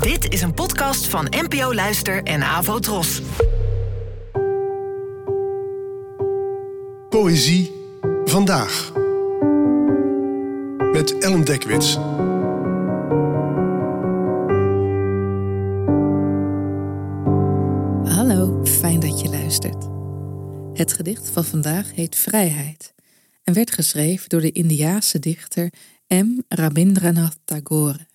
[0.00, 3.22] Dit is een podcast van NPO Luister en Avo Tros.
[7.08, 7.72] Poëzie
[8.24, 8.92] vandaag.
[10.92, 11.94] Met Ellen Dekwits.
[18.14, 19.88] Hallo, fijn dat je luistert.
[20.72, 22.94] Het gedicht van vandaag heet Vrijheid
[23.44, 25.72] en werd geschreven door de Indiaanse dichter
[26.08, 26.40] M.
[26.48, 28.06] Rabindranath Tagore,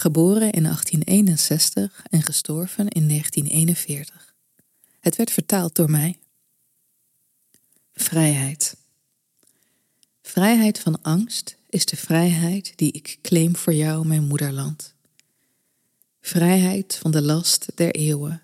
[0.00, 4.34] geboren in 1861 en gestorven in 1941.
[5.00, 6.18] Het werd vertaald door mij.
[7.92, 8.76] Vrijheid.
[10.22, 14.94] Vrijheid van angst is de vrijheid die ik claim voor jou, mijn moederland.
[16.20, 18.42] Vrijheid van de last der eeuwen,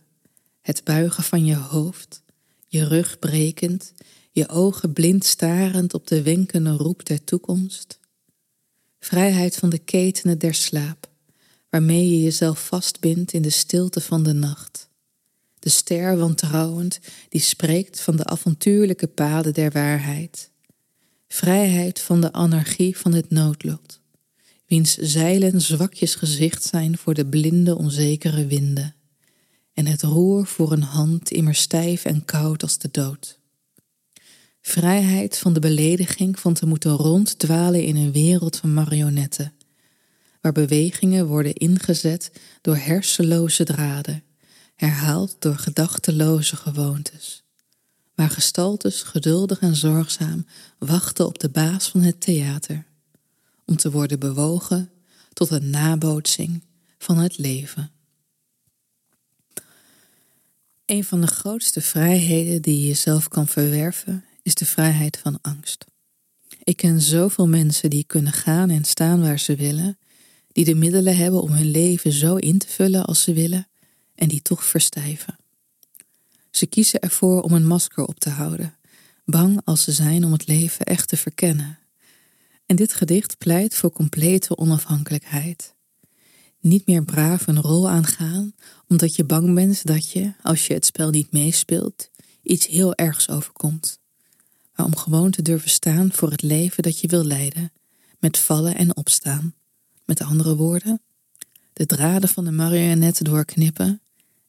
[0.61, 2.23] het buigen van je hoofd,
[2.67, 3.93] je rug brekend,
[4.31, 7.99] je ogen blind starend op de wenkende roep der toekomst.
[8.99, 11.11] Vrijheid van de ketenen der slaap,
[11.77, 14.89] waarmee je jezelf vastbindt in de stilte van de nacht.
[15.59, 20.51] De ster wantrouwend die spreekt van de avontuurlijke paden der waarheid.
[21.29, 24.01] Vrijheid van de anarchie van het noodlot,
[24.67, 28.95] wiens zeilen zwakjes gezicht zijn voor de blinde onzekere winden,
[29.73, 33.39] en het roer voor een hand immer stijf en koud als de dood.
[34.61, 39.56] Vrijheid van de belediging van te moeten ronddwalen in een wereld van marionetten,
[40.47, 42.31] waar bewegingen worden ingezet
[42.61, 44.23] door hersenloze draden,
[44.75, 47.43] herhaald door gedachteloze gewoontes,
[48.15, 50.47] waar gestaltes geduldig en zorgzaam
[50.79, 52.87] wachten op de baas van het theater,
[53.65, 54.91] om te worden bewogen
[55.33, 56.65] tot een nabootsing
[56.99, 57.91] van het leven.
[60.85, 65.85] Een van de grootste vrijheden die je jezelf kan verwerven is de vrijheid van angst.
[66.65, 69.99] Ik ken zoveel mensen die kunnen gaan en staan waar ze willen,
[70.57, 73.69] die de middelen hebben om hun leven zo in te vullen als ze willen
[74.15, 75.39] en die toch verstijven.
[76.51, 78.75] Ze kiezen ervoor om een masker op te houden,
[79.25, 81.79] bang als ze zijn om het leven echt te verkennen.
[82.67, 85.75] En dit gedicht pleit voor complete onafhankelijkheid.
[86.61, 88.53] Niet meer braaf een rol aangaan,
[88.89, 92.11] omdat je bang bent dat je, als je het spel niet meespeelt,
[92.43, 93.99] iets heel ergs overkomt
[94.77, 97.73] maar om gewoon te durven staan voor het leven dat je wil leiden,
[98.19, 99.55] met vallen en opstaan.
[100.07, 101.03] Met andere woorden,
[101.73, 104.01] de draden van de marionet doorknippen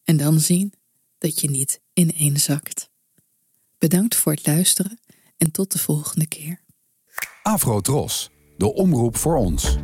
[0.03, 0.73] en dan zien
[1.17, 2.89] dat je niet ineenzakt.
[3.77, 4.99] Bedankt voor het luisteren
[5.37, 6.61] en tot de volgende keer.
[7.43, 9.77] Afro Tros, de omroep voor ons.